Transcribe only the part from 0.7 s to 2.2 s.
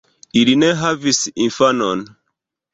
havis infanon.